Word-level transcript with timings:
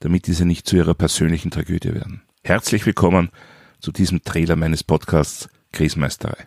damit 0.00 0.26
diese 0.26 0.44
nicht 0.44 0.66
zu 0.66 0.76
ihrer 0.76 0.94
persönlichen 0.94 1.50
Tragödie 1.50 1.94
werden. 1.94 2.22
Herzlich 2.42 2.84
willkommen 2.86 3.30
zu 3.80 3.92
diesem 3.92 4.22
Trailer 4.22 4.56
meines 4.56 4.84
Podcasts 4.84 5.48
Krisenmeisterei. 5.72 6.46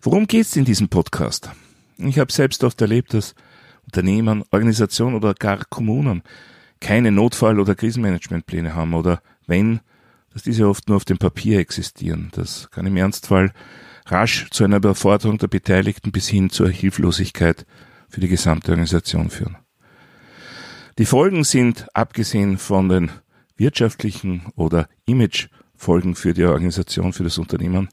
Worum 0.00 0.26
geht's 0.26 0.56
in 0.56 0.64
diesem 0.64 0.88
Podcast? 0.88 1.50
Ich 1.98 2.18
habe 2.18 2.32
selbst 2.32 2.64
oft 2.64 2.80
erlebt, 2.80 3.14
dass 3.14 3.34
Unternehmen, 3.84 4.44
Organisationen 4.50 5.16
oder 5.16 5.34
gar 5.34 5.64
Kommunen 5.64 6.22
keine 6.80 7.12
Notfall- 7.12 7.60
oder 7.60 7.74
Krisenmanagementpläne 7.74 8.74
haben 8.74 8.94
oder 8.94 9.22
wenn, 9.46 9.80
dass 10.32 10.42
diese 10.42 10.68
oft 10.68 10.88
nur 10.88 10.96
auf 10.96 11.04
dem 11.04 11.18
Papier 11.18 11.58
existieren. 11.58 12.30
Das 12.32 12.70
kann 12.70 12.86
im 12.86 12.96
Ernstfall 12.96 13.52
rasch 14.06 14.48
zu 14.50 14.64
einer 14.64 14.76
Überforderung 14.76 15.38
der 15.38 15.48
Beteiligten 15.48 16.10
bis 16.10 16.28
hin 16.28 16.50
zur 16.50 16.68
Hilflosigkeit 16.68 17.66
für 18.08 18.20
die 18.20 18.28
gesamte 18.28 18.72
Organisation 18.72 19.30
führen. 19.30 19.56
Die 20.98 21.06
Folgen 21.06 21.44
sind, 21.44 21.86
abgesehen 21.94 22.58
von 22.58 22.88
den 22.88 23.10
wirtschaftlichen 23.56 24.42
oder 24.56 24.88
Imagefolgen 25.06 26.14
für 26.14 26.34
die 26.34 26.44
Organisation, 26.44 27.12
für 27.12 27.24
das 27.24 27.38
Unternehmen, 27.38 27.88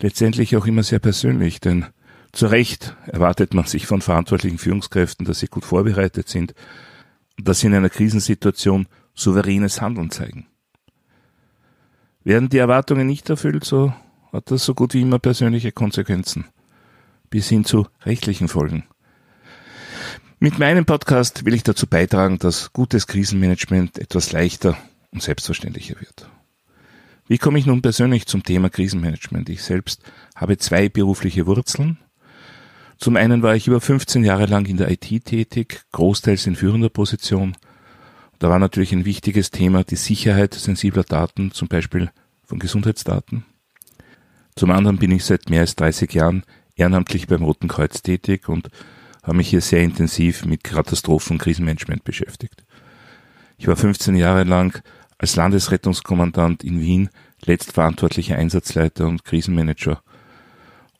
letztendlich 0.00 0.56
auch 0.56 0.66
immer 0.66 0.82
sehr 0.82 0.98
persönlich, 0.98 1.60
denn 1.60 1.86
zu 2.32 2.46
Recht 2.46 2.96
erwartet 3.06 3.54
man 3.54 3.64
sich 3.64 3.86
von 3.86 4.02
verantwortlichen 4.02 4.58
Führungskräften, 4.58 5.26
dass 5.26 5.40
sie 5.40 5.46
gut 5.46 5.64
vorbereitet 5.64 6.28
sind 6.28 6.54
dass 7.36 7.60
sie 7.60 7.66
in 7.66 7.74
einer 7.74 7.90
Krisensituation 7.90 8.86
souveränes 9.14 9.80
Handeln 9.80 10.10
zeigen. 10.10 10.46
Werden 12.24 12.48
die 12.48 12.58
Erwartungen 12.58 13.06
nicht 13.06 13.30
erfüllt, 13.30 13.64
so 13.64 13.92
hat 14.32 14.50
das 14.50 14.64
so 14.64 14.74
gut 14.74 14.94
wie 14.94 15.02
immer 15.02 15.18
persönliche 15.18 15.72
Konsequenzen, 15.72 16.46
bis 17.30 17.48
hin 17.48 17.64
zu 17.64 17.86
rechtlichen 18.04 18.48
Folgen. 18.48 18.84
Mit 20.38 20.58
meinem 20.58 20.84
Podcast 20.84 21.46
will 21.46 21.54
ich 21.54 21.62
dazu 21.62 21.86
beitragen, 21.86 22.38
dass 22.38 22.74
gutes 22.74 23.06
Krisenmanagement 23.06 23.98
etwas 23.98 24.32
leichter 24.32 24.76
und 25.10 25.22
selbstverständlicher 25.22 25.98
wird. 25.98 26.28
Wie 27.26 27.38
komme 27.38 27.58
ich 27.58 27.64
nun 27.64 27.80
persönlich 27.80 28.26
zum 28.26 28.42
Thema 28.42 28.68
Krisenmanagement? 28.68 29.48
Ich 29.48 29.62
selbst 29.62 30.02
habe 30.34 30.58
zwei 30.58 30.90
berufliche 30.90 31.46
Wurzeln. 31.46 31.96
Zum 32.98 33.16
einen 33.16 33.40
war 33.40 33.56
ich 33.56 33.66
über 33.66 33.80
15 33.80 34.24
Jahre 34.24 34.44
lang 34.44 34.66
in 34.66 34.76
der 34.76 34.90
IT 34.90 35.24
tätig, 35.24 35.84
großteils 35.92 36.46
in 36.46 36.54
führender 36.54 36.90
Position. 36.90 37.56
Da 38.38 38.50
war 38.50 38.58
natürlich 38.58 38.92
ein 38.92 39.06
wichtiges 39.06 39.50
Thema 39.50 39.84
die 39.84 39.96
Sicherheit 39.96 40.52
sensibler 40.52 41.04
Daten, 41.04 41.50
zum 41.52 41.68
Beispiel 41.68 42.10
von 42.44 42.58
Gesundheitsdaten. 42.58 43.46
Zum 44.54 44.70
anderen 44.70 44.98
bin 44.98 45.12
ich 45.12 45.24
seit 45.24 45.48
mehr 45.48 45.62
als 45.62 45.76
30 45.76 46.12
Jahren 46.12 46.44
ehrenamtlich 46.74 47.26
beim 47.26 47.42
Roten 47.42 47.68
Kreuz 47.68 48.02
tätig 48.02 48.50
und 48.50 48.68
habe 49.26 49.38
mich 49.38 49.48
hier 49.48 49.60
sehr 49.60 49.82
intensiv 49.82 50.44
mit 50.44 50.62
Katastrophen- 50.62 51.34
und 51.34 51.38
Krisenmanagement 51.42 52.04
beschäftigt. 52.04 52.64
Ich 53.58 53.66
war 53.66 53.76
15 53.76 54.14
Jahre 54.14 54.44
lang 54.44 54.82
als 55.18 55.34
Landesrettungskommandant 55.34 56.62
in 56.62 56.80
Wien 56.80 57.08
letztverantwortlicher 57.44 58.36
Einsatzleiter 58.36 59.06
und 59.06 59.24
Krisenmanager. 59.24 60.00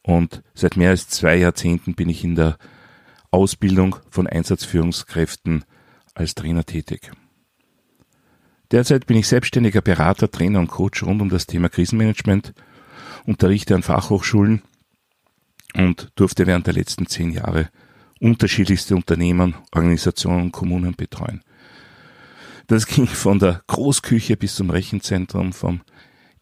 Und 0.03 0.43
seit 0.55 0.77
mehr 0.77 0.91
als 0.91 1.09
zwei 1.09 1.37
Jahrzehnten 1.37 1.95
bin 1.95 2.09
ich 2.09 2.25
in 2.25 2.35
der 2.35 2.59
Ausbildung 3.31 3.97
von 4.11 4.27
Einsatzführungskräften 4.27 5.65
als 6.15 6.35
Trainer 6.35 6.65
tätig. 6.65 7.13
Derzeit 8.73 9.07
bin 9.07 9.17
ich 9.17 9.29
selbstständiger 9.29 9.83
Berater, 9.83 10.31
Trainer 10.31 10.59
und 10.59 10.69
Coach 10.69 11.05
rund 11.05 11.23
um 11.23 11.29
das 11.29 11.47
Thema 11.47 11.69
Krisenmanagement, 11.69 12.55
unterrichte 13.25 13.75
an 13.77 13.83
Fachhochschulen 13.83 14.63
und 15.75 16.11
durfte 16.17 16.47
während 16.47 16.67
der 16.67 16.75
letzten 16.75 17.07
zehn 17.07 17.31
Jahre 17.31 17.69
unterschiedlichste 18.21 18.97
Unternehmen, 18.97 19.55
Organisationen 19.75 20.45
und 20.45 20.53
Kommunen 20.53 20.95
betreuen. 20.95 21.43
Das 22.67 22.87
ging 22.87 23.07
von 23.07 23.39
der 23.39 23.63
Großküche 23.67 24.37
bis 24.37 24.57
zum 24.57 24.71
Rechenzentrum, 24.71 25.53
vom 25.53 25.83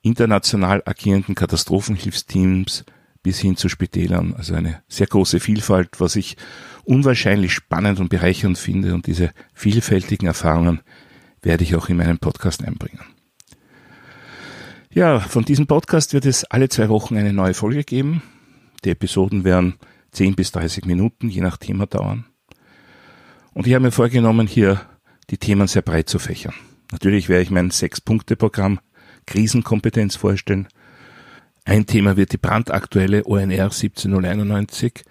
international 0.03 0.83
agierenden 0.87 1.35
Katastrophenhilfsteams 1.35 2.85
bis 3.23 3.39
hin 3.41 3.57
zu 3.57 3.69
Spitälern. 3.69 4.35
Also 4.37 4.55
eine 4.55 4.83
sehr 4.89 5.07
große 5.07 5.41
Vielfalt, 5.41 5.99
was 5.99 6.17
ich 6.17 6.37
unwahrscheinlich 6.85 7.53
spannend 7.53 8.01
und 8.01 8.11
bereichernd 8.11 8.59
finde. 8.59 8.95
Und 8.95 9.07
diese 9.07 9.33
vielfältigen 9.55 10.27
Erfahrungen 10.27 10.81
werde 11.43 11.65
ich 11.65 11.75
auch 11.75 11.89
in 11.89 11.97
meinen 11.97 12.19
Podcast 12.19 12.63
einbringen. 12.63 13.01
Ja, 14.91 15.19
von 15.19 15.45
diesem 15.45 15.67
Podcast 15.67 16.13
wird 16.13 16.27
es 16.27 16.45
alle 16.45 16.69
zwei 16.69 16.89
Wochen 16.89 17.17
eine 17.17 17.33
neue 17.33 17.55
Folge 17.55 17.83
geben. 17.83 18.23
Die 18.85 18.91
Episoden 18.91 19.43
werden 19.43 19.75
10 20.15 20.35
bis 20.35 20.53
30 20.53 20.87
Minuten, 20.87 21.29
je 21.29 21.41
nach 21.41 21.57
Thema 21.57 21.87
dauern. 21.87 22.25
Und 23.53 23.67
ich 23.67 23.75
habe 23.75 23.85
mir 23.85 23.93
vorgenommen, 23.93 24.47
hier 24.47 24.81
die 25.31 25.39
Themen 25.39 25.67
sehr 25.67 25.83
breit 25.83 26.09
zu 26.09 26.19
fächern. 26.19 26.55
Natürlich 26.93 27.29
werde 27.29 27.43
ich 27.43 27.51
mein 27.51 27.71
Sechs-Punkte-Programm 27.71 28.81
Krisenkompetenz 29.27 30.17
vorstellen. 30.17 30.69
Ein 31.65 31.87
Thema 31.87 32.17
wird 32.17 32.33
die 32.33 32.39
brandaktuelle 32.39 33.25
ONR 33.25 33.71
17091, 33.71 35.05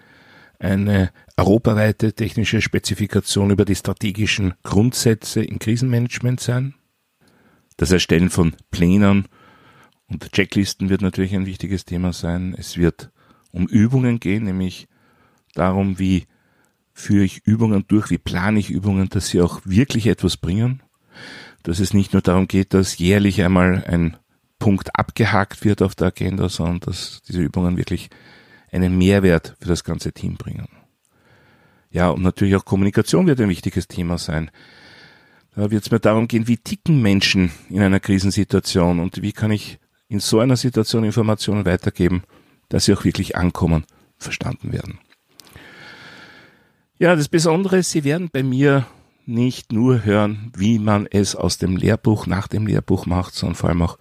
eine 0.58 1.10
europaweite 1.36 2.12
technische 2.12 2.62
Spezifikation 2.62 3.50
über 3.50 3.64
die 3.64 3.74
strategischen 3.74 4.54
Grundsätze 4.62 5.42
im 5.42 5.58
Krisenmanagement 5.58 6.40
sein. 6.40 6.74
Das 7.76 7.90
Erstellen 7.90 8.30
von 8.30 8.54
Plänen 8.70 9.26
und 10.06 10.30
Checklisten 10.30 10.90
wird 10.90 11.02
natürlich 11.02 11.34
ein 11.34 11.46
wichtiges 11.46 11.84
Thema 11.84 12.12
sein. 12.12 12.54
Es 12.56 12.78
wird 12.78 13.10
um 13.50 13.66
Übungen 13.66 14.20
gehen, 14.20 14.44
nämlich 14.44 14.86
darum, 15.54 15.98
wie 15.98 16.26
führe 16.92 17.24
ich 17.24 17.46
Übungen 17.46 17.84
durch, 17.88 18.10
wie 18.10 18.18
plane 18.18 18.58
ich 18.58 18.70
Übungen, 18.70 19.08
dass 19.08 19.28
sie 19.28 19.40
auch 19.40 19.60
wirklich 19.64 20.06
etwas 20.06 20.36
bringen. 20.36 20.82
Dass 21.62 21.80
es 21.80 21.94
nicht 21.94 22.12
nur 22.12 22.22
darum 22.22 22.46
geht, 22.46 22.74
dass 22.74 22.98
jährlich 22.98 23.42
einmal 23.42 23.84
ein 23.86 24.16
Punkt 24.58 24.96
abgehakt 24.96 25.64
wird 25.64 25.82
auf 25.82 25.94
der 25.94 26.08
Agenda, 26.08 26.48
sondern 26.48 26.80
dass 26.80 27.22
diese 27.26 27.42
Übungen 27.42 27.76
wirklich 27.76 28.10
einen 28.70 28.96
Mehrwert 28.96 29.56
für 29.60 29.68
das 29.68 29.84
ganze 29.84 30.12
Team 30.12 30.36
bringen. 30.36 30.68
Ja, 31.90 32.10
und 32.10 32.22
natürlich 32.22 32.56
auch 32.56 32.64
Kommunikation 32.64 33.26
wird 33.26 33.40
ein 33.40 33.48
wichtiges 33.48 33.88
Thema 33.88 34.18
sein. 34.18 34.50
Da 35.54 35.70
wird 35.70 35.84
es 35.84 35.90
mir 35.90 36.00
darum 36.00 36.26
gehen, 36.26 36.48
wie 36.48 36.56
ticken 36.56 37.00
Menschen 37.00 37.52
in 37.70 37.80
einer 37.80 38.00
Krisensituation 38.00 38.98
und 38.98 39.22
wie 39.22 39.32
kann 39.32 39.52
ich 39.52 39.78
in 40.08 40.18
so 40.18 40.40
einer 40.40 40.56
Situation 40.56 41.04
Informationen 41.04 41.64
weitergeben, 41.64 42.24
dass 42.68 42.86
sie 42.86 42.94
auch 42.94 43.04
wirklich 43.04 43.36
ankommen, 43.36 43.84
verstanden 44.16 44.72
werden. 44.72 44.98
Ja, 46.98 47.16
das 47.16 47.28
Besondere 47.28 47.78
ist, 47.78 47.90
Sie 47.90 48.04
werden 48.04 48.30
bei 48.32 48.44
mir 48.44 48.86
nicht 49.26 49.72
nur 49.72 50.04
hören, 50.04 50.52
wie 50.56 50.78
man 50.78 51.06
es 51.06 51.34
aus 51.34 51.58
dem 51.58 51.76
Lehrbuch, 51.76 52.26
nach 52.26 52.46
dem 52.46 52.66
Lehrbuch 52.66 53.06
macht, 53.06 53.34
sondern 53.34 53.56
vor 53.56 53.68
allem 53.70 53.82
auch, 53.82 53.98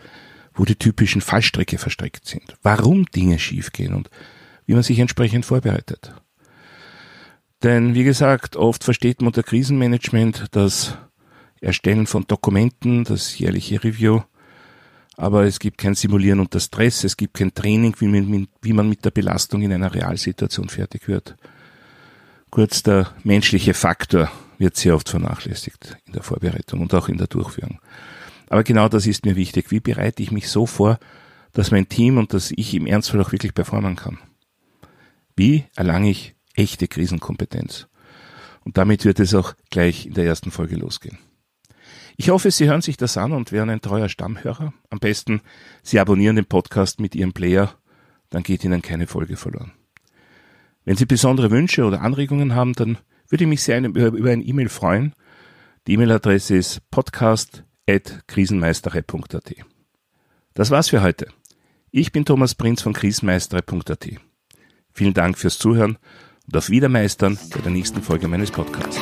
wo 0.53 0.63
die 0.65 0.75
typischen 0.75 1.21
Fallstrecke 1.21 1.79
verstreckt 1.79 2.27
sind, 2.27 2.55
warum 2.61 3.05
Dinge 3.05 3.39
schiefgehen 3.39 3.95
und 3.95 4.11
wie 4.67 4.73
man 4.73 4.83
sich 4.83 4.99
entsprechend 4.99 5.45
vorbereitet. 5.45 6.13
Denn 7.63 7.95
wie 7.95 8.03
gesagt, 8.03 8.57
oft 8.57 8.83
versteht 8.83 9.21
man 9.21 9.27
unter 9.27 9.41
Krisenmanagement 9.41 10.47
das 10.51 10.95
Erstellen 11.61 12.05
von 12.05 12.25
Dokumenten, 12.27 13.05
das 13.05 13.39
jährliche 13.39 13.83
Review, 13.83 14.21
aber 15.17 15.45
es 15.45 15.57
gibt 15.59 15.79
kein 15.79 15.95
Simulieren 15.95 16.41
unter 16.41 16.59
Stress, 16.59 17.03
es 17.03 17.17
gibt 17.17 17.35
kein 17.35 17.55
Training, 17.55 17.95
wie 17.99 18.73
man 18.73 18.89
mit 18.89 19.03
der 19.03 19.11
Belastung 19.11 19.63
in 19.63 19.73
einer 19.73 19.95
Realsituation 19.95 20.69
fertig 20.69 21.07
wird. 21.07 21.35
Kurz 22.53 22.83
der 22.83 23.11
menschliche 23.23 23.73
Faktor 23.73 24.31
wird 24.59 24.77
sehr 24.77 24.93
oft 24.93 25.09
vernachlässigt 25.09 25.97
in 26.05 26.13
der 26.13 26.21
Vorbereitung 26.21 26.81
und 26.81 26.93
auch 26.93 27.09
in 27.09 27.17
der 27.17 27.25
Durchführung. 27.25 27.79
Aber 28.47 28.63
genau 28.63 28.87
das 28.89 29.07
ist 29.07 29.25
mir 29.25 29.35
wichtig. 29.35 29.71
Wie 29.71 29.79
bereite 29.79 30.21
ich 30.21 30.29
mich 30.29 30.47
so 30.47 30.67
vor, 30.67 30.99
dass 31.53 31.71
mein 31.71 31.89
Team 31.89 32.19
und 32.19 32.31
dass 32.31 32.51
ich 32.51 32.75
im 32.75 32.85
Ernstfall 32.85 33.21
auch 33.21 33.31
wirklich 33.31 33.55
performen 33.55 33.95
kann? 33.95 34.19
Wie 35.35 35.65
erlange 35.75 36.11
ich 36.11 36.35
echte 36.53 36.87
Krisenkompetenz? 36.87 37.87
Und 38.63 38.77
damit 38.77 39.03
wird 39.03 39.19
es 39.19 39.33
auch 39.33 39.55
gleich 39.71 40.05
in 40.05 40.13
der 40.13 40.25
ersten 40.25 40.51
Folge 40.51 40.75
losgehen. 40.75 41.17
Ich 42.17 42.29
hoffe, 42.29 42.51
Sie 42.51 42.67
hören 42.67 42.81
sich 42.83 42.97
das 42.97 43.17
an 43.17 43.31
und 43.31 43.51
wären 43.51 43.71
ein 43.71 43.81
treuer 43.81 44.09
Stammhörer. 44.09 44.75
Am 44.91 44.99
besten, 44.99 45.41
Sie 45.81 45.99
abonnieren 45.99 46.35
den 46.35 46.45
Podcast 46.45 46.99
mit 46.99 47.15
Ihrem 47.15 47.33
Player, 47.33 47.73
dann 48.29 48.43
geht 48.43 48.63
Ihnen 48.63 48.83
keine 48.83 49.07
Folge 49.07 49.37
verloren. 49.37 49.71
Wenn 50.85 50.95
Sie 50.95 51.05
besondere 51.05 51.51
Wünsche 51.51 51.85
oder 51.85 52.01
Anregungen 52.01 52.55
haben, 52.55 52.73
dann 52.73 52.97
würde 53.29 53.45
ich 53.45 53.49
mich 53.49 53.63
sehr 53.63 53.79
über, 53.83 54.07
über 54.07 54.31
ein 54.31 54.45
E-Mail 54.45 54.69
freuen. 54.69 55.13
Die 55.87 55.93
E-Mail-Adresse 55.93 56.55
ist 56.55 56.89
podcast 56.91 57.63
krisenmeistere.at. 58.27 59.55
Das 60.53 60.71
war's 60.71 60.89
für 60.89 61.01
heute. 61.01 61.27
Ich 61.91 62.11
bin 62.11 62.25
Thomas 62.25 62.55
Prinz 62.55 62.81
von 62.81 62.93
krisenmeistere.at. 62.93 64.07
Vielen 64.93 65.13
Dank 65.13 65.37
fürs 65.37 65.57
Zuhören 65.57 65.97
und 66.47 66.57
auf 66.57 66.69
Wiedermeistern 66.69 67.37
bei 67.53 67.61
der 67.61 67.71
nächsten 67.71 68.01
Folge 68.01 68.27
meines 68.27 68.51
Podcasts. 68.51 68.99